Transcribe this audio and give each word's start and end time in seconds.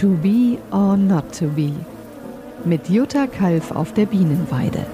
To 0.00 0.10
be 0.10 0.58
or 0.70 0.96
not 0.96 1.36
to 1.40 1.46
be. 1.48 1.72
Mit 2.64 2.88
Jutta 2.88 3.26
Kalf 3.26 3.72
auf 3.72 3.92
der 3.94 4.06
Bienenweide. 4.06 4.86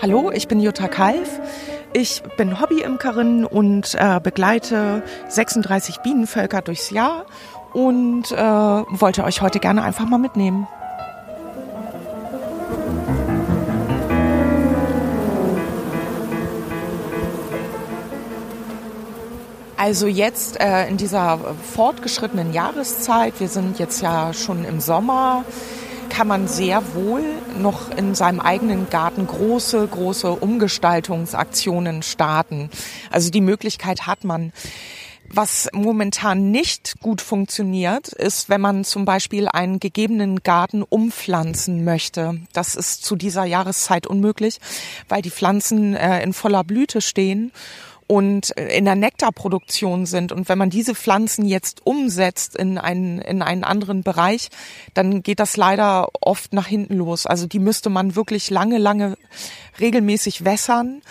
Hallo, 0.00 0.30
ich 0.30 0.46
bin 0.46 0.60
Jutta 0.60 0.86
Kalf. 0.86 1.40
Ich 1.94 2.22
bin 2.36 2.60
Hobbyimkerin 2.60 3.44
und 3.44 3.96
äh, 3.96 4.20
begleite 4.22 5.02
36 5.26 5.98
Bienenvölker 5.98 6.62
durchs 6.62 6.90
Jahr 6.90 7.26
und 7.72 8.30
äh, 8.30 8.36
wollte 8.36 9.24
euch 9.24 9.42
heute 9.42 9.58
gerne 9.58 9.82
einfach 9.82 10.06
mal 10.06 10.18
mitnehmen. 10.18 10.68
Also 19.84 20.06
jetzt 20.06 20.58
äh, 20.60 20.88
in 20.88 20.96
dieser 20.96 21.38
fortgeschrittenen 21.74 22.54
Jahreszeit, 22.54 23.38
wir 23.38 23.48
sind 23.48 23.78
jetzt 23.78 24.00
ja 24.00 24.32
schon 24.32 24.64
im 24.64 24.80
Sommer, 24.80 25.44
kann 26.08 26.26
man 26.26 26.48
sehr 26.48 26.94
wohl 26.94 27.22
noch 27.58 27.90
in 27.90 28.14
seinem 28.14 28.40
eigenen 28.40 28.88
Garten 28.88 29.26
große, 29.26 29.86
große 29.86 30.30
Umgestaltungsaktionen 30.32 32.02
starten. 32.02 32.70
Also 33.10 33.30
die 33.30 33.42
Möglichkeit 33.42 34.06
hat 34.06 34.24
man. 34.24 34.54
Was 35.28 35.68
momentan 35.72 36.50
nicht 36.50 37.00
gut 37.00 37.20
funktioniert, 37.20 38.08
ist, 38.08 38.48
wenn 38.48 38.60
man 38.60 38.84
zum 38.84 39.04
Beispiel 39.04 39.48
einen 39.48 39.80
gegebenen 39.80 40.42
Garten 40.42 40.82
umpflanzen 40.82 41.82
möchte. 41.82 42.40
Das 42.52 42.74
ist 42.74 43.04
zu 43.04 43.16
dieser 43.16 43.44
Jahreszeit 43.44 44.06
unmöglich, 44.06 44.60
weil 45.08 45.22
die 45.22 45.30
Pflanzen 45.30 45.94
äh, 45.94 46.22
in 46.22 46.34
voller 46.34 46.62
Blüte 46.62 47.00
stehen 47.00 47.52
und 48.06 48.50
in 48.50 48.84
der 48.84 48.96
Nektarproduktion 48.96 50.04
sind. 50.06 50.32
Und 50.32 50.48
wenn 50.48 50.58
man 50.58 50.70
diese 50.70 50.94
Pflanzen 50.94 51.46
jetzt 51.46 51.86
umsetzt 51.86 52.56
in 52.56 52.78
einen, 52.78 53.20
in 53.20 53.42
einen 53.42 53.64
anderen 53.64 54.02
Bereich, 54.02 54.48
dann 54.92 55.22
geht 55.22 55.40
das 55.40 55.56
leider 55.56 56.08
oft 56.20 56.52
nach 56.52 56.66
hinten 56.66 56.96
los. 56.96 57.26
Also 57.26 57.46
die 57.46 57.58
müsste 57.58 57.88
man 57.90 58.16
wirklich 58.16 58.50
lange, 58.50 58.78
lange 58.78 59.16
regelmäßig 59.80 60.44
wässern 60.44 61.02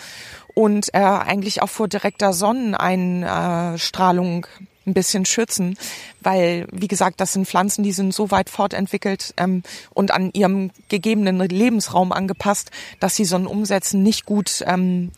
und 0.54 0.94
äh, 0.94 0.98
eigentlich 0.98 1.60
auch 1.62 1.68
vor 1.68 1.88
direkter 1.88 2.32
Sonneneinstrahlung 2.32 4.46
ein 4.86 4.94
bisschen 4.94 5.24
schützen, 5.24 5.76
weil, 6.20 6.66
wie 6.70 6.88
gesagt, 6.88 7.20
das 7.20 7.32
sind 7.32 7.46
Pflanzen, 7.46 7.82
die 7.82 7.92
sind 7.92 8.14
so 8.14 8.30
weit 8.30 8.50
fortentwickelt 8.50 9.34
ähm, 9.36 9.62
und 9.92 10.10
an 10.10 10.30
ihrem 10.32 10.70
gegebenen 10.88 11.38
Lebensraum 11.38 12.12
angepasst, 12.12 12.70
dass 13.00 13.16
sie 13.16 13.24
so 13.24 13.36
ein 13.36 13.46
Umsetzen 13.46 14.02
nicht 14.02 14.26
gut 14.26 14.62
ähm, 14.66 15.12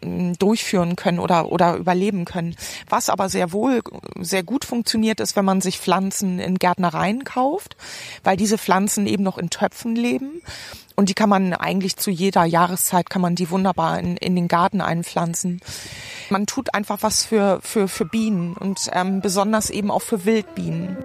durchführen 0.00 0.96
können 0.96 1.18
oder, 1.18 1.50
oder 1.50 1.74
überleben 1.76 2.24
können. 2.24 2.54
Was 2.88 3.10
aber 3.10 3.28
sehr 3.28 3.52
wohl 3.52 3.80
sehr 4.20 4.42
gut 4.42 4.64
funktioniert, 4.64 5.20
ist, 5.20 5.34
wenn 5.34 5.44
man 5.44 5.60
sich 5.60 5.78
Pflanzen 5.78 6.38
in 6.38 6.58
Gärtnereien 6.58 7.24
kauft, 7.24 7.76
weil 8.22 8.36
diese 8.36 8.58
Pflanzen 8.58 9.06
eben 9.06 9.24
noch 9.24 9.38
in 9.38 9.50
Töpfen 9.50 9.96
leben. 9.96 10.40
Und 10.98 11.08
die 11.08 11.14
kann 11.14 11.28
man 11.28 11.52
eigentlich 11.52 11.96
zu 11.96 12.10
jeder 12.10 12.44
Jahreszeit, 12.44 13.08
kann 13.08 13.22
man 13.22 13.36
die 13.36 13.50
wunderbar 13.50 14.00
in, 14.00 14.16
in 14.16 14.34
den 14.34 14.48
Garten 14.48 14.80
einpflanzen. 14.80 15.60
Man 16.28 16.46
tut 16.46 16.74
einfach 16.74 16.98
was 17.02 17.24
für, 17.24 17.60
für, 17.62 17.86
für 17.86 18.04
Bienen 18.04 18.54
und 18.54 18.90
ähm, 18.92 19.20
besonders 19.20 19.70
eben 19.70 19.92
auch 19.92 20.02
für 20.02 20.24
Wildbienen. 20.24 20.96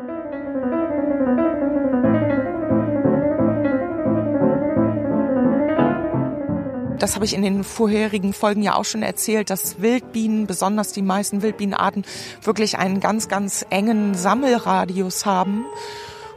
das 6.98 7.16
habe 7.16 7.26
ich 7.26 7.34
in 7.34 7.42
den 7.42 7.66
vorherigen 7.66 8.32
Folgen 8.32 8.64
ja 8.64 8.76
auch 8.76 8.86
schon 8.86 9.04
erzählt, 9.04 9.50
dass 9.50 9.82
Wildbienen, 9.82 10.48
besonders 10.48 10.94
die 10.94 11.02
meisten 11.02 11.42
Wildbienenarten, 11.42 12.06
wirklich 12.42 12.78
einen 12.78 13.02
ganz, 13.02 13.28
ganz 13.28 13.66
engen 13.70 14.16
Sammelradius 14.16 15.26
haben 15.26 15.66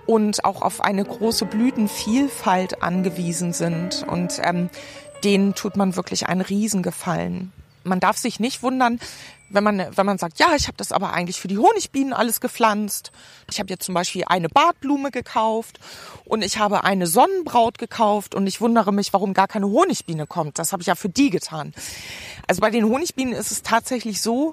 und 0.06 0.44
auch 0.44 0.62
auf 0.62 0.80
eine 0.80 1.04
große 1.04 1.44
Blütenvielfalt 1.44 2.82
angewiesen 2.82 3.52
sind. 3.52 4.04
Und 4.08 4.40
ähm, 4.42 4.70
denen 5.24 5.54
tut 5.54 5.76
man 5.76 5.96
wirklich 5.96 6.26
einen 6.26 6.40
Riesengefallen. 6.40 7.52
Man 7.84 8.00
darf 8.00 8.16
sich 8.16 8.40
nicht 8.40 8.62
wundern, 8.62 8.98
wenn 9.48 9.62
man, 9.62 9.86
wenn 9.96 10.06
man 10.06 10.18
sagt, 10.18 10.38
ja, 10.38 10.54
ich 10.56 10.66
habe 10.66 10.76
das 10.76 10.92
aber 10.92 11.12
eigentlich 11.12 11.40
für 11.40 11.48
die 11.48 11.58
Honigbienen 11.58 12.12
alles 12.12 12.40
gepflanzt. 12.40 13.12
Ich 13.50 13.60
habe 13.60 13.70
jetzt 13.70 13.84
zum 13.84 13.94
Beispiel 13.94 14.24
eine 14.26 14.48
Bartblume 14.48 15.10
gekauft 15.10 15.78
und 16.24 16.42
ich 16.42 16.58
habe 16.58 16.84
eine 16.84 17.06
Sonnenbraut 17.06 17.78
gekauft 17.78 18.34
und 18.34 18.46
ich 18.46 18.60
wundere 18.60 18.92
mich, 18.92 19.12
warum 19.12 19.34
gar 19.34 19.46
keine 19.46 19.66
Honigbiene 19.66 20.26
kommt. 20.26 20.58
Das 20.58 20.72
habe 20.72 20.82
ich 20.82 20.88
ja 20.88 20.96
für 20.96 21.08
die 21.08 21.30
getan. 21.30 21.74
Also 22.48 22.60
bei 22.60 22.70
den 22.70 22.84
Honigbienen 22.84 23.34
ist 23.34 23.52
es 23.52 23.62
tatsächlich 23.62 24.20
so, 24.20 24.52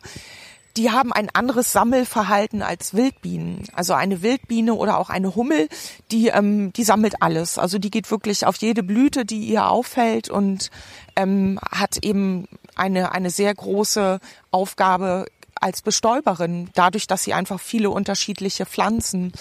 die 0.76 0.92
haben 0.92 1.14
ein 1.14 1.30
anderes 1.34 1.72
Sammelverhalten 1.72 2.62
als 2.62 2.94
Wildbienen. 2.94 3.68
Also 3.74 3.94
eine 3.94 4.22
Wildbiene 4.22 4.74
oder 4.74 4.98
auch 4.98 5.10
eine 5.10 5.36
Hummel, 5.36 5.70
die, 6.12 6.28
ähm, 6.30 6.74
die 6.74 6.84
sammelt 6.84 7.22
alles. 7.22 7.58
Also 7.58 7.78
die 7.78 7.92
geht 7.92 8.10
wirklich 8.10 8.46
auf 8.46 8.56
jede 8.58 8.82
Blüte, 8.82 9.26
die 9.26 9.46
ihr 9.46 9.70
auffällt 9.70 10.30
und 10.30 10.72
ähm, 11.16 11.60
hat 11.72 12.04
eben 12.04 12.48
eine, 12.76 13.12
eine 13.12 13.30
sehr 13.30 13.54
große 13.54 14.20
Aufgabe 14.50 15.28
als 15.56 15.82
Bestäuberin, 15.82 16.70
dadurch, 16.74 17.08
dass 17.08 17.24
sie 17.24 17.34
einfach 17.34 17.60
viele 17.60 17.90
unterschiedliche 17.90 18.66
Pflanzen 18.66 19.32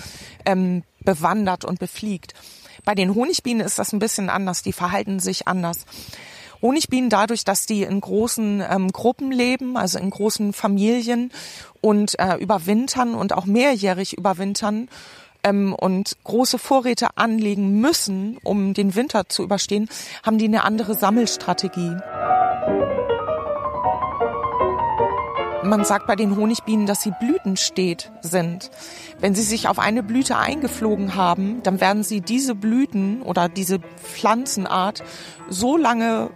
ähm, 0.44 0.84
bewandert 1.00 1.64
und 1.64 1.78
befliegt. 1.78 2.34
Bei 2.84 2.94
den 2.94 3.14
Honigbienen 3.14 3.64
ist 3.64 3.78
das 3.78 3.93
ein 3.93 3.99
bisschen 3.99 4.28
anders, 4.28 4.62
die 4.62 4.72
verhalten 4.72 5.19
sich 5.19 5.49
anders. 5.49 5.87
Honigbienen 6.62 7.11
dadurch, 7.11 7.45
dass 7.45 7.67
die 7.67 7.83
in 7.83 8.00
großen 8.00 8.62
ähm, 8.69 8.93
Gruppen 8.93 9.33
leben, 9.33 9.77
also 9.77 9.99
in 9.99 10.11
großen 10.11 10.53
Familien 10.53 11.33
und 11.81 12.19
äh, 12.19 12.37
überwintern 12.37 13.15
und 13.15 13.33
auch 13.33 13.45
mehrjährig 13.45 14.17
überwintern 14.17 14.89
ähm, 15.43 15.75
und 15.75 16.17
große 16.25 16.59
Vorräte 16.59 17.17
anlegen 17.17 17.81
müssen, 17.81 18.39
um 18.45 18.75
den 18.75 18.95
Winter 18.95 19.28
zu 19.28 19.43
überstehen, 19.43 19.89
haben 20.23 20.39
die 20.39 20.47
eine 20.47 20.65
andere 20.65 20.95
Sammelstrategie. 20.95 21.97
Man 25.65 25.84
sagt 25.84 26.09
bei 26.09 26.17
den 26.17 26.37
Honigbienen, 26.37 26.87
dass 26.87 27.03
sie 27.03 27.12
blütenstet 27.21 28.11
sind. 28.21 28.71
Wenn 29.21 29.34
sie 29.34 29.43
sich 29.43 29.69
auf 29.69 29.79
eine 29.79 30.03
Blüte 30.03 30.37
eingeflogen 30.37 31.15
haben, 31.15 31.62
dann 31.62 31.81
werden 31.81 32.03
sie 32.03 32.21
diese 32.21 32.56
Blüten 32.56 33.23
oder 33.23 33.49
diese 33.49 33.79
Pflanzenart 33.79 35.05
so 35.49 35.77
lange 35.77 36.31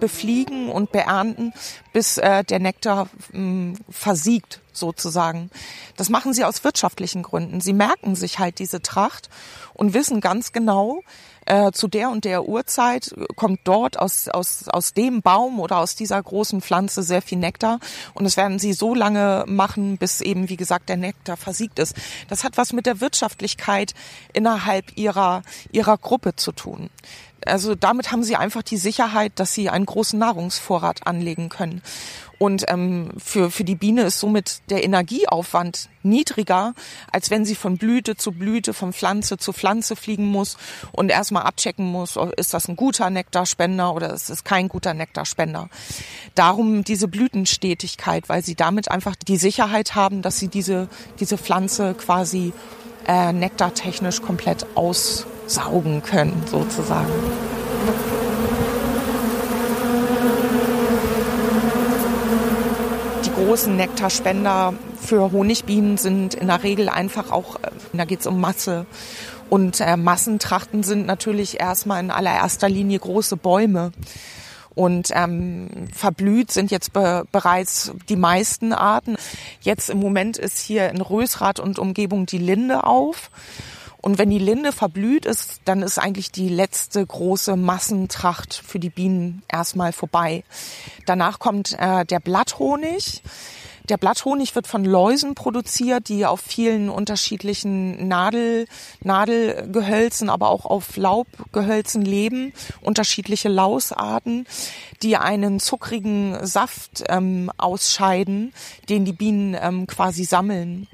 befliegen 0.00 0.68
und 0.68 0.92
beernten, 0.92 1.52
bis 1.92 2.18
äh, 2.18 2.44
der 2.44 2.58
Nektar 2.58 3.08
mh, 3.32 3.76
versiegt 3.88 4.60
sozusagen. 4.72 5.50
Das 5.96 6.08
machen 6.08 6.32
sie 6.32 6.44
aus 6.44 6.64
wirtschaftlichen 6.64 7.22
Gründen. 7.22 7.60
Sie 7.60 7.72
merken 7.72 8.14
sich 8.14 8.38
halt 8.38 8.58
diese 8.58 8.80
Tracht 8.80 9.28
und 9.74 9.94
wissen 9.94 10.20
ganz 10.20 10.52
genau, 10.52 11.02
äh, 11.44 11.72
zu 11.72 11.88
der 11.88 12.10
und 12.10 12.24
der 12.24 12.46
Uhrzeit 12.48 13.14
kommt 13.36 13.60
dort 13.64 13.98
aus, 13.98 14.28
aus, 14.28 14.68
aus 14.68 14.94
dem 14.94 15.22
Baum 15.22 15.60
oder 15.60 15.78
aus 15.78 15.96
dieser 15.96 16.22
großen 16.22 16.60
Pflanze 16.60 17.02
sehr 17.02 17.22
viel 17.22 17.38
Nektar. 17.38 17.80
Und 18.14 18.24
das 18.24 18.36
werden 18.36 18.58
sie 18.58 18.72
so 18.72 18.94
lange 18.94 19.44
machen, 19.46 19.98
bis 19.98 20.20
eben, 20.20 20.48
wie 20.48 20.56
gesagt, 20.56 20.88
der 20.88 20.96
Nektar 20.96 21.36
versiegt 21.36 21.78
ist. 21.78 21.96
Das 22.28 22.44
hat 22.44 22.56
was 22.56 22.72
mit 22.72 22.86
der 22.86 23.00
Wirtschaftlichkeit 23.00 23.94
innerhalb 24.32 24.96
ihrer, 24.96 25.42
ihrer 25.72 25.98
Gruppe 25.98 26.36
zu 26.36 26.52
tun. 26.52 26.90
Also 27.46 27.74
damit 27.74 28.12
haben 28.12 28.22
sie 28.22 28.36
einfach 28.36 28.62
die 28.62 28.76
Sicherheit, 28.76 29.32
dass 29.36 29.54
sie 29.54 29.68
einen 29.68 29.86
großen 29.86 30.18
Nahrungsvorrat 30.18 31.06
anlegen 31.06 31.48
können. 31.48 31.82
Und 32.42 32.64
ähm, 32.66 33.10
für, 33.18 33.52
für 33.52 33.62
die 33.62 33.76
Biene 33.76 34.02
ist 34.02 34.18
somit 34.18 34.62
der 34.68 34.82
Energieaufwand 34.82 35.88
niedriger, 36.02 36.74
als 37.12 37.30
wenn 37.30 37.44
sie 37.44 37.54
von 37.54 37.78
Blüte 37.78 38.16
zu 38.16 38.32
Blüte, 38.32 38.74
von 38.74 38.92
Pflanze 38.92 39.38
zu 39.38 39.52
Pflanze 39.52 39.94
fliegen 39.94 40.26
muss 40.26 40.56
und 40.90 41.08
erstmal 41.08 41.44
abchecken 41.44 41.86
muss, 41.86 42.18
ist 42.36 42.52
das 42.52 42.66
ein 42.66 42.74
guter 42.74 43.10
Nektarspender 43.10 43.94
oder 43.94 44.12
ist 44.12 44.28
es 44.28 44.42
kein 44.42 44.66
guter 44.68 44.92
Nektarspender. 44.92 45.68
Darum 46.34 46.82
diese 46.82 47.06
Blütenstetigkeit, 47.06 48.28
weil 48.28 48.42
sie 48.42 48.56
damit 48.56 48.90
einfach 48.90 49.14
die 49.14 49.36
Sicherheit 49.36 49.94
haben, 49.94 50.20
dass 50.20 50.40
sie 50.40 50.48
diese, 50.48 50.88
diese 51.20 51.38
Pflanze 51.38 51.94
quasi 51.94 52.52
äh, 53.06 53.32
nektartechnisch 53.32 54.20
komplett 54.20 54.66
aussaugen 55.52 56.02
können, 56.02 56.42
sozusagen. 56.46 57.12
großen 63.34 63.74
Nektarspender 63.76 64.72
für 65.00 65.32
Honigbienen 65.32 65.98
sind 65.98 66.34
in 66.34 66.46
der 66.46 66.62
Regel 66.62 66.88
einfach 66.88 67.32
auch, 67.32 67.56
äh, 67.56 67.70
da 67.92 68.04
geht 68.04 68.20
es 68.20 68.26
um 68.28 68.40
Masse. 68.40 68.86
Und 69.50 69.80
äh, 69.80 69.96
Massentrachten 69.96 70.84
sind 70.84 71.06
natürlich 71.06 71.58
erstmal 71.58 72.00
in 72.04 72.12
allererster 72.12 72.68
Linie 72.68 73.00
große 73.00 73.36
Bäume. 73.36 73.90
Und 74.76 75.08
ähm, 75.12 75.88
verblüht 75.92 76.52
sind 76.52 76.70
jetzt 76.70 76.92
be 76.92 77.24
bereits 77.32 77.92
die 78.08 78.16
meisten 78.16 78.72
Arten. 78.72 79.16
Jetzt 79.60 79.90
im 79.90 79.98
Moment 79.98 80.38
ist 80.38 80.58
hier 80.58 80.90
in 80.90 81.00
Rösrath 81.00 81.58
und 81.58 81.80
Umgebung 81.80 82.26
die 82.26 82.38
Linde 82.38 82.84
auf. 82.84 83.30
Und 84.02 84.18
wenn 84.18 84.30
die 84.30 84.40
Linde 84.40 84.72
verblüht 84.72 85.26
ist, 85.26 85.60
dann 85.64 85.80
ist 85.80 85.98
eigentlich 85.98 86.32
die 86.32 86.48
letzte 86.48 87.06
große 87.06 87.54
Massentracht 87.56 88.52
für 88.52 88.80
die 88.80 88.90
Bienen 88.90 89.42
erstmal 89.48 89.92
vorbei. 89.92 90.42
Danach 91.06 91.38
kommt 91.38 91.76
äh, 91.78 92.04
der 92.04 92.18
Blatthonig. 92.18 93.22
Der 93.88 93.96
Blatthonig 93.96 94.54
wird 94.56 94.66
von 94.66 94.84
Läusen 94.84 95.36
produziert, 95.36 96.08
die 96.08 96.26
auf 96.26 96.40
vielen 96.40 96.88
unterschiedlichen 96.88 98.08
Nadel, 98.08 98.66
Nadelgehölzen, 99.02 100.30
aber 100.30 100.50
auch 100.50 100.64
auf 100.64 100.96
Laubgehölzen 100.96 102.02
leben. 102.02 102.52
Unterschiedliche 102.80 103.48
Lausarten, 103.48 104.46
die 105.02 105.16
einen 105.16 105.60
zuckrigen 105.60 106.44
Saft 106.44 107.04
ähm, 107.08 107.52
ausscheiden, 107.56 108.52
den 108.88 109.04
die 109.04 109.12
Bienen 109.12 109.56
ähm, 109.60 109.86
quasi 109.86 110.24
sammeln 110.24 110.88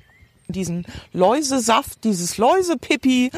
diesen 0.49 0.87
Läusesaft, 1.13 2.05
dieses 2.05 2.39
Läusepipi, 2.39 3.31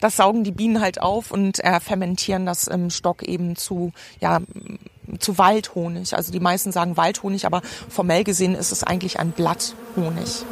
das 0.00 0.16
saugen 0.16 0.44
die 0.44 0.52
Bienen 0.52 0.80
halt 0.80 1.00
auf 1.00 1.30
und 1.30 1.62
äh, 1.64 1.80
fermentieren 1.80 2.46
das 2.46 2.66
im 2.66 2.90
Stock 2.90 3.22
eben 3.22 3.56
zu, 3.56 3.92
ja, 4.20 4.40
zu 5.18 5.38
Waldhonig. 5.38 6.14
Also 6.14 6.32
die 6.32 6.40
meisten 6.40 6.72
sagen 6.72 6.96
Waldhonig, 6.96 7.46
aber 7.46 7.62
formell 7.88 8.24
gesehen 8.24 8.54
ist 8.54 8.72
es 8.72 8.84
eigentlich 8.84 9.18
ein 9.18 9.32
Blatthonig. 9.32 10.44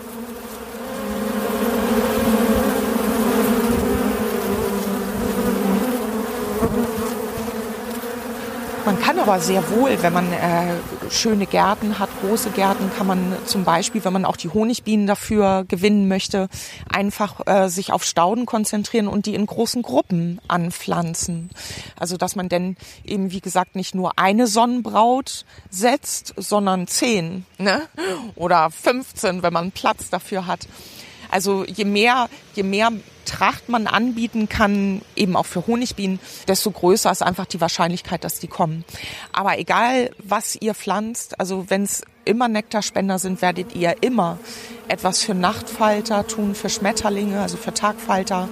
Man 8.89 9.03
kann 9.03 9.19
aber 9.19 9.39
sehr 9.39 9.69
wohl, 9.69 10.03
wenn 10.03 10.15
man 10.15 10.33
äh, 10.33 11.11
schöne 11.11 11.45
Gärten 11.45 11.99
hat, 11.99 12.09
große 12.23 12.49
Gärten, 12.49 12.91
kann 12.97 13.07
man 13.07 13.37
zum 13.45 13.65
Beispiel, 13.65 14.03
wenn 14.03 14.15
man 14.15 14.25
auch 14.25 14.39
die 14.39 14.49
Honigbienen 14.49 15.07
dafür 15.07 15.67
gewinnen 15.69 16.09
möchte, 16.09 16.49
einfach 16.91 17.47
äh, 17.47 17.69
sich 17.69 17.93
auf 17.93 18.03
Stauden 18.03 18.47
konzentrieren 18.47 19.07
und 19.07 19.27
die 19.27 19.35
in 19.35 19.45
großen 19.45 19.83
Gruppen 19.83 20.41
anpflanzen. 20.49 21.51
Also 22.01 22.17
dass 22.17 22.35
man 22.35 22.49
denn 22.49 22.79
eben, 23.05 23.31
wie 23.31 23.43
gesagt, 23.43 23.77
nicht 23.77 23.95
nur 23.95 24.19
eine 24.19 24.47
Sonnenbraut 24.47 25.45
setzt, 25.69 26.33
sondern 26.39 26.87
zehn 26.87 27.45
ne? 27.59 27.83
oder 28.37 28.71
15, 28.71 29.43
wenn 29.43 29.53
man 29.53 29.71
Platz 29.71 30.09
dafür 30.09 30.47
hat. 30.47 30.67
Also 31.31 31.65
je 31.65 31.85
mehr, 31.85 32.29
je 32.55 32.63
mehr 32.63 32.91
Tracht 33.25 33.69
man 33.69 33.87
anbieten 33.87 34.49
kann, 34.49 35.03
eben 35.15 35.37
auch 35.37 35.45
für 35.45 35.67
Honigbienen, 35.67 36.19
desto 36.47 36.71
größer 36.71 37.11
ist 37.11 37.23
einfach 37.23 37.45
die 37.45 37.61
Wahrscheinlichkeit, 37.61 38.25
dass 38.25 38.41
die 38.41 38.49
kommen. 38.49 38.85
Aber 39.35 39.59
egal, 39.59 40.11
was 40.23 40.57
ihr 40.57 40.75
pflanzt, 40.75 41.39
also 41.39 41.69
wenn 41.69 41.83
es 41.83 42.03
immer 42.25 42.49
Nektarspender 42.49 43.19
sind, 43.19 43.43
werdet 43.43 43.75
ihr 43.75 43.97
immer 44.01 44.39
etwas 44.89 45.23
für 45.23 45.35
Nachtfalter 45.35 46.27
tun, 46.27 46.55
für 46.55 46.71
Schmetterlinge, 46.71 47.41
also 47.43 47.59
für 47.59 47.75
Tagfalter, 47.75 48.49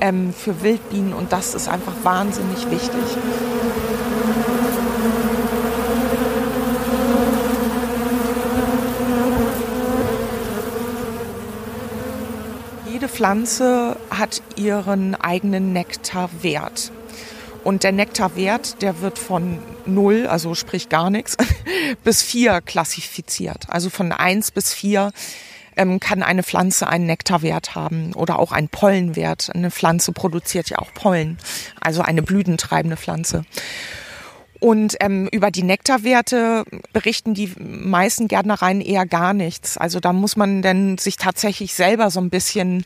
ähm, 0.00 0.32
für 0.32 0.62
Wildbienen 0.62 1.12
und 1.12 1.32
das 1.32 1.54
ist 1.54 1.68
einfach 1.68 1.94
wahnsinnig 2.02 2.70
wichtig. 2.70 3.18
jede 12.96 13.05
Pflanze 13.16 13.96
hat 14.10 14.42
ihren 14.56 15.14
eigenen 15.14 15.72
Nektarwert. 15.72 16.92
Und 17.64 17.82
der 17.82 17.92
Nektarwert, 17.92 18.82
der 18.82 19.00
wird 19.00 19.18
von 19.18 19.58
null, 19.86 20.26
also 20.26 20.54
sprich 20.54 20.90
gar 20.90 21.08
nichts, 21.08 21.38
bis 22.04 22.20
vier 22.20 22.60
klassifiziert. 22.60 23.70
Also 23.70 23.88
von 23.88 24.12
eins 24.12 24.50
bis 24.50 24.74
vier 24.74 25.12
ähm, 25.76 25.98
kann 25.98 26.22
eine 26.22 26.42
Pflanze 26.42 26.88
einen 26.88 27.06
Nektarwert 27.06 27.74
haben 27.74 28.12
oder 28.12 28.38
auch 28.38 28.52
einen 28.52 28.68
Pollenwert. 28.68 29.48
Eine 29.54 29.70
Pflanze 29.70 30.12
produziert 30.12 30.68
ja 30.68 30.78
auch 30.78 30.92
Pollen, 30.92 31.38
also 31.80 32.02
eine 32.02 32.20
blütentreibende 32.20 32.98
Pflanze. 32.98 33.46
Und 34.66 34.96
ähm, 34.98 35.28
über 35.30 35.52
die 35.52 35.62
Nektarwerte 35.62 36.64
berichten 36.92 37.34
die 37.34 37.52
meisten 37.56 38.26
Gärtnereien 38.26 38.80
eher 38.80 39.06
gar 39.06 39.32
nichts. 39.32 39.78
Also 39.78 40.00
da 40.00 40.12
muss 40.12 40.34
man 40.34 40.60
dann 40.60 40.98
sich 40.98 41.18
tatsächlich 41.18 41.72
selber 41.72 42.10
so 42.10 42.18
ein 42.18 42.30
bisschen 42.30 42.84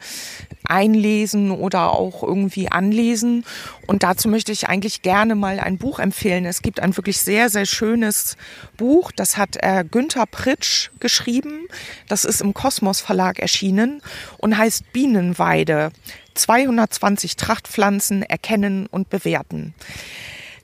einlesen 0.64 1.50
oder 1.50 1.94
auch 1.94 2.22
irgendwie 2.22 2.70
anlesen. 2.70 3.46
Und 3.86 4.02
dazu 4.02 4.28
möchte 4.28 4.52
ich 4.52 4.68
eigentlich 4.68 5.00
gerne 5.00 5.34
mal 5.34 5.58
ein 5.58 5.78
Buch 5.78 6.00
empfehlen. 6.00 6.44
Es 6.44 6.60
gibt 6.60 6.80
ein 6.80 6.98
wirklich 6.98 7.16
sehr, 7.16 7.48
sehr 7.48 7.64
schönes 7.64 8.36
Buch. 8.76 9.10
Das 9.10 9.38
hat 9.38 9.56
äh, 9.62 9.82
Günther 9.90 10.26
Pritsch 10.26 10.90
geschrieben. 11.00 11.66
Das 12.08 12.26
ist 12.26 12.42
im 12.42 12.52
Kosmos 12.52 13.00
Verlag 13.00 13.38
erschienen 13.38 14.02
und 14.36 14.58
heißt 14.58 14.92
Bienenweide. 14.92 15.92
220 16.34 17.36
Trachtpflanzen 17.36 18.22
erkennen 18.22 18.86
und 18.86 19.08
bewerten. 19.08 19.72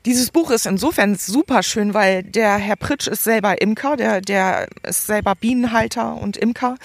Dieses 0.07 0.31
Buch 0.31 0.53
ist 0.53 0.67
insofern 0.67 1.17
super 1.17 1.65
schön, 1.65 1.93
weil 1.93 2.23
der 2.23 2.59
Herr 2.59 2.77
Pritsch 2.77 3.09
ist 3.09 3.25
selber 3.25 3.61
Imker, 3.61 3.97
der, 3.97 4.21
der 4.21 4.69
ist 4.85 5.09
selber 5.09 5.35
Bienenhalter 5.35 6.15
und 6.15 6.37
Imker 6.37 6.77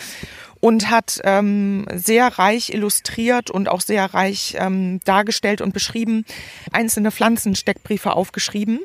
und 0.61 0.89
hat 0.89 1.19
ähm, 1.23 1.85
sehr 1.93 2.27
reich 2.39 2.73
illustriert 2.73 3.49
und 3.51 3.67
auch 3.67 3.81
sehr 3.81 4.05
reich 4.13 4.55
ähm, 4.57 4.99
dargestellt 5.03 5.59
und 5.59 5.73
beschrieben, 5.73 6.23
einzelne 6.71 7.11
Pflanzensteckbriefe 7.11 8.13
aufgeschrieben 8.13 8.79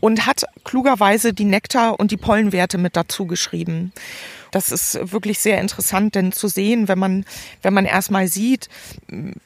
und 0.00 0.26
hat 0.26 0.44
klugerweise 0.64 1.32
die 1.32 1.44
Nektar- 1.44 2.00
und 2.00 2.10
die 2.10 2.16
Pollenwerte 2.16 2.76
mit 2.76 2.96
dazu 2.96 3.26
geschrieben. 3.26 3.92
Das 4.50 4.70
ist 4.70 5.12
wirklich 5.12 5.38
sehr 5.38 5.60
interessant, 5.60 6.14
denn 6.14 6.32
zu 6.32 6.48
sehen, 6.48 6.86
wenn 6.88 6.98
man, 6.98 7.24
wenn 7.62 7.72
man 7.72 7.86
erstmal 7.86 8.28
sieht, 8.28 8.68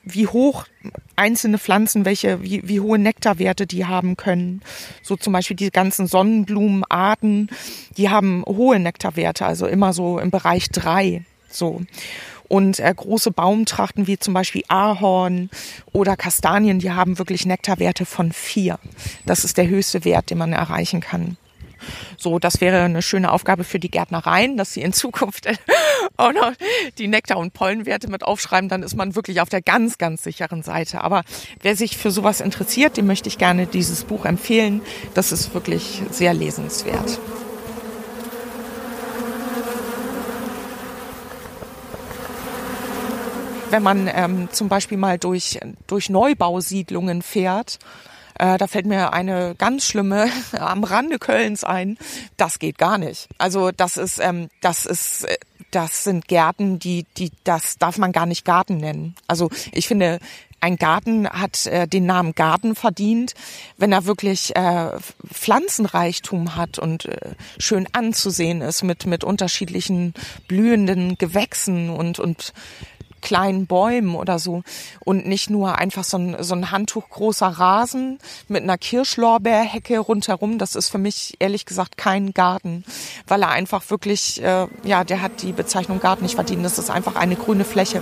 wie 0.03 0.27
hoch 0.27 0.67
einzelne 1.15 1.59
Pflanzen, 1.59 2.05
welche, 2.05 2.43
wie, 2.43 2.67
wie 2.67 2.81
hohe 2.81 2.99
Nektarwerte 2.99 3.67
die 3.67 3.87
haben 3.87 4.17
können. 4.17 4.63
So 5.03 5.15
zum 5.17 5.33
Beispiel 5.33 5.57
die 5.57 5.71
ganzen 5.71 6.09
Sonnenblumenarten, 6.09 7.51
die 7.97 8.09
haben 8.09 8.45
hohe 8.47 8.81
Nektarwerte, 8.81 9.47
also 9.47 9.67
immer 9.67 9.93
so 9.93 10.19
im 10.19 10.33
Bereich 10.33 10.71
drei, 10.71 11.25
so. 11.57 11.83
Und 12.49 12.79
äh, 12.79 12.93
große 12.95 13.33
Baumtrachten 13.33 14.07
wie 14.07 14.19
zum 14.19 14.35
Beispiel 14.35 14.63
Ahorn 14.69 15.51
oder 15.93 16.17
Kastanien, 16.17 16.79
die 16.79 16.93
haben 16.93 17.19
wirklich 17.19 17.45
Nektarwerte 17.45 18.07
von 18.07 18.33
vier. 18.33 18.79
Das 19.25 19.45
ist 19.45 19.57
der 19.57 19.69
höchste 19.69 20.05
Wert, 20.05 20.31
den 20.31 20.39
man 20.39 20.53
erreichen 20.53 21.01
kann. 21.01 21.37
So, 22.17 22.39
das 22.39 22.61
wäre 22.61 22.83
eine 22.83 23.03
schöne 23.03 23.31
Aufgabe 23.31 23.65
für 23.65 23.79
die 23.79 23.91
Gärtnereien, 23.91 24.57
dass 24.57 24.73
sie 24.73 24.83
in 24.83 24.93
Zukunft 24.93 25.47
auch 26.17 26.33
noch 26.33 26.53
die 26.99 27.09
Nektar- 27.09 27.39
und 27.39 27.53
Pollenwerte 27.53 28.09
mit 28.09 28.25
aufschreiben. 28.25 28.69
Dann 28.69 28.83
ist 28.83 28.97
man 28.97 29.15
wirklich 29.15 29.41
auf 29.41 29.49
der 29.49 29.63
ganz, 29.63 29.99
ganz 29.99 30.23
sicheren 30.23 30.63
Seite. 30.63 31.03
Aber 31.03 31.23
wer 31.63 31.77
sich 31.77 31.97
für 31.97 32.11
sowas 32.11 32.41
interessiert, 32.41 32.97
dem 32.97 33.07
möchte 33.07 33.29
ich 33.29 33.39
gerne 33.39 33.67
dieses 33.67 34.05
Buch 34.05 34.25
empfehlen. 34.25 34.81
Das 35.15 35.33
ist 35.33 35.55
wirklich 35.55 36.03
sehr 36.11 36.35
lesenswert. 36.35 37.19
Wenn 43.77 43.83
man 43.83 44.11
ähm, 44.11 44.49
zum 44.53 44.71
Beispiel 44.71 44.97
mal 44.97 45.19
durch, 45.19 45.61
durch 45.87 46.09
Neubausiedlungen 46.09 47.21
fährt, 47.21 47.79
äh, 48.39 48.57
da 48.57 48.67
fällt 48.69 48.87
mir 48.87 49.13
eine 49.13 49.55
ganz 49.55 49.85
schlimme 49.85 50.31
am 50.59 50.83
Rande 50.83 51.19
Kölns 51.19 51.63
ein. 51.63 51.99
Das 52.39 52.59
geht 52.59 52.79
gar 52.79 52.97
nicht. 52.97 53.29
Also 53.37 53.73
das 53.73 53.99
ist, 53.99 54.19
ähm, 54.19 54.49
das 54.63 54.87
ist, 54.87 55.25
äh, 55.25 55.37
das 55.73 56.05
sind 56.05 56.27
Gärten, 56.27 56.79
die, 56.79 57.05
die, 57.19 57.33
das 57.45 57.77
darf 57.77 57.99
man 57.99 58.13
gar 58.13 58.25
nicht 58.25 58.47
Garten 58.47 58.79
nennen. 58.79 59.15
Also 59.27 59.51
ich 59.73 59.87
finde, 59.87 60.21
ein 60.61 60.77
Garten 60.77 61.29
hat 61.29 61.67
äh, 61.67 61.87
den 61.87 62.07
Namen 62.07 62.35
Garten 62.35 62.77
verdient, 62.77 63.35
wenn 63.77 63.93
er 63.93 64.07
wirklich 64.07 64.57
äh, 64.57 64.93
Pflanzenreichtum 65.31 66.57
hat 66.57 66.79
und 66.79 67.05
äh, 67.05 67.35
schön 67.59 67.87
anzusehen 67.93 68.63
ist 68.63 68.83
mit 68.83 69.05
mit 69.05 69.23
unterschiedlichen 69.23 70.15
blühenden 70.49 71.19
Gewächsen 71.19 71.91
und 71.91 72.19
und 72.19 72.55
kleinen 73.27 73.67
Bäumen 73.67 74.15
oder 74.15 74.39
so 74.39 74.63
und 75.05 75.27
nicht 75.27 75.51
nur 75.51 75.79
einfach 75.79 76.05
so 76.05 76.17
ein, 76.17 76.37
so 76.45 76.55
ein 76.55 76.71
handtuchgroßer 76.71 77.49
Rasen 77.49 78.21
mit 78.47 78.63
einer 78.63 78.79
Kirschlorbeerhecke 78.79 79.99
rundherum. 79.99 80.59
Das 80.59 80.77
ist 80.77 80.91
für 80.91 80.99
mich 80.99 81.35
ehrlich 81.41 81.67
gesagt 81.67 81.97
kein 81.97 82.33
Garten, 82.35 82.85
weil 83.27 83.43
er 83.43 83.51
einfach 83.51 83.91
wirklich, 83.91 84.41
äh, 84.45 84.69
ja, 84.85 85.03
der 85.03 85.23
hat 85.23 85.43
die 85.43 85.51
Bezeichnung 85.51 85.99
Garten 85.99 86.23
nicht 86.23 86.37
verdient. 86.37 86.65
Das 86.65 86.79
ist 86.79 86.89
einfach 86.89 87.17
eine 87.17 87.35
grüne 87.35 87.65
Fläche. 87.65 88.01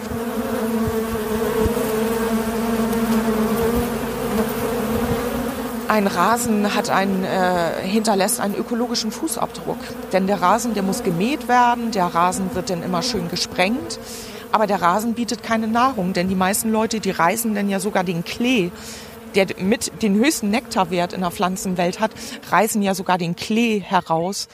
Ein 5.89 6.07
Rasen 6.07 6.75
hat 6.75 6.91
einen, 6.91 7.25
äh, 7.25 7.81
hinterlässt 7.83 8.41
einen 8.41 8.57
ökologischen 8.57 9.11
Fußabdruck. 9.11 9.79
Denn 10.13 10.27
der 10.27 10.43
Rasen, 10.43 10.75
der 10.75 10.83
muss 10.83 11.03
gemäht 11.03 11.49
werden, 11.49 11.93
der 11.93 12.07
Rasen 12.07 12.55
wird 12.55 12.69
dann 12.69 12.83
immer 12.83 13.01
schön 13.01 13.31
gesprengt. 13.31 13.99
Aber 14.55 14.69
der 14.69 14.81
Rasen 14.81 15.15
bietet 15.15 15.43
keine 15.43 15.67
Nahrung, 15.67 16.13
denn 16.13 16.29
die 16.29 16.37
meisten 16.37 16.71
Leute, 16.71 17.01
die 17.01 17.11
reißen 17.11 17.57
dann 17.57 17.69
ja 17.69 17.81
sogar 17.81 18.05
den 18.05 18.25
Klee 18.25 18.71
der 19.35 19.47
mit 19.59 20.03
den 20.03 20.15
höchsten 20.15 20.51
Nektarwert 20.51 21.13
in 21.13 21.21
der 21.21 21.31
Pflanzenwelt 21.31 22.01
hat, 22.01 22.13
reißen 22.51 22.83
ja 22.83 22.95
sogar 22.95 23.19
den 23.19 23.37
Klee 23.37 23.81
heraus, 23.81 24.49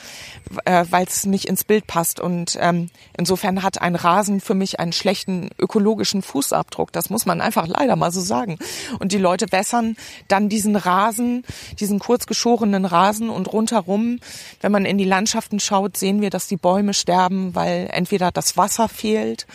äh, 0.65 0.85
weil 0.91 1.07
es 1.07 1.27
nicht 1.27 1.47
ins 1.47 1.65
Bild 1.65 1.87
passt. 1.87 2.21
Und 2.21 2.57
ähm, 2.61 2.91
insofern 3.17 3.63
hat 3.63 3.81
ein 3.81 3.95
Rasen 3.95 4.41
für 4.41 4.55
mich 4.55 4.81
einen 4.81 4.93
schlechten 4.93 5.51
ökologischen 5.59 6.23
Fußabdruck. 6.23 6.93
Das 6.93 7.11
muss 7.11 7.27
man 7.27 7.41
einfach 7.41 7.67
leider 7.67 7.97
mal 7.97 8.11
so 8.11 8.21
sagen. 8.21 8.59
Und 8.99 9.13
die 9.13 9.19
Leute 9.19 9.51
wässern 9.51 9.97
dann 10.29 10.49
diesen 10.49 10.77
Rasen, 10.77 11.45
diesen 11.79 11.99
kurz 11.99 12.27
geschorenen 12.27 12.85
Rasen 12.85 13.31
und 13.31 13.53
rundherum, 13.53 14.19
wenn 14.61 14.73
man 14.73 14.85
in 14.85 14.99
die 14.99 15.05
Landschaften 15.05 15.61
schaut, 15.61 15.97
sehen 15.97 16.21
wir, 16.21 16.31
dass 16.31 16.47
die 16.47 16.57
Bäume 16.57 16.95
sterben, 16.95 17.55
weil 17.55 17.89
entweder 17.93 18.31
das 18.31 18.57
Wasser 18.57 18.89
fehlt 18.89 19.47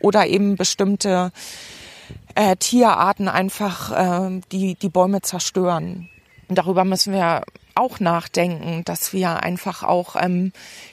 oder 0.00 0.26
eben 0.26 0.56
bestimmte 0.56 1.32
äh, 2.36 2.56
Tierarten 2.56 3.28
einfach 3.28 3.90
äh, 3.90 4.40
die, 4.52 4.74
die 4.76 4.88
Bäume 4.88 5.22
zerstören. 5.22 6.08
Darüber 6.48 6.84
müssen 6.84 7.12
wir 7.12 7.42
auch 7.74 7.98
nachdenken, 7.98 8.82
dass 8.84 9.12
wir 9.12 9.42
einfach 9.42 9.82
auch 9.82 10.16
ähm, 10.18 10.52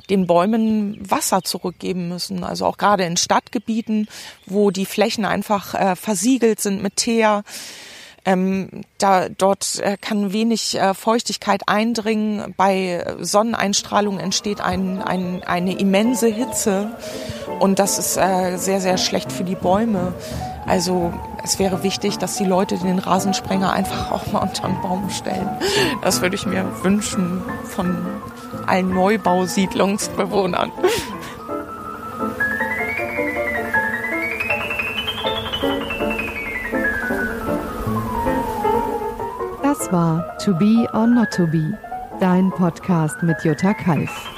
den 0.09 0.25
Bäumen 0.25 0.97
Wasser 0.99 1.43
zurückgeben 1.43 2.09
müssen. 2.09 2.43
Also 2.43 2.65
auch 2.65 2.77
gerade 2.77 3.03
in 3.03 3.17
Stadtgebieten, 3.17 4.07
wo 4.45 4.71
die 4.71 4.85
Flächen 4.85 5.25
einfach 5.25 5.75
äh, 5.75 5.95
versiegelt 5.95 6.59
sind 6.59 6.81
mit 6.81 6.95
Teer. 6.95 7.43
Ähm, 8.25 8.83
da, 8.97 9.27
dort 9.27 9.79
äh, 9.79 9.97
kann 9.99 10.31
wenig 10.31 10.79
äh, 10.79 10.93
Feuchtigkeit 10.93 11.67
eindringen. 11.67 12.53
Bei 12.55 13.05
Sonneneinstrahlung 13.19 14.17
entsteht 14.17 14.61
ein, 14.61 15.01
ein, 15.01 15.43
eine 15.43 15.77
immense 15.77 16.27
Hitze 16.27 16.97
und 17.59 17.79
das 17.79 17.99
ist 17.99 18.17
äh, 18.17 18.57
sehr, 18.57 18.79
sehr 18.79 18.97
schlecht 18.97 19.31
für 19.31 19.43
die 19.43 19.55
Bäume. 19.55 20.13
Also 20.65 21.13
es 21.43 21.59
wäre 21.59 21.83
wichtig, 21.83 22.17
dass 22.17 22.37
die 22.37 22.45
Leute 22.45 22.77
den 22.77 22.99
Rasensprenger 22.99 23.71
einfach 23.71 24.11
auch 24.11 24.31
mal 24.31 24.39
unter 24.39 24.67
den 24.67 24.81
Baum 24.81 25.09
stellen. 25.09 25.49
Das 26.01 26.21
würde 26.21 26.35
ich 26.35 26.45
mir 26.45 26.65
wünschen 26.83 27.41
von 27.63 27.97
allen 28.65 28.89
Neubausiedlungsbewohnern. 28.89 30.71
Das 39.61 39.91
war 39.91 40.37
To 40.39 40.53
Be 40.53 40.87
or 40.93 41.07
Not 41.07 41.31
to 41.31 41.47
Be, 41.47 41.77
dein 42.19 42.49
Podcast 42.51 43.21
mit 43.21 43.43
Jutta 43.43 43.73
Kalf. 43.73 44.32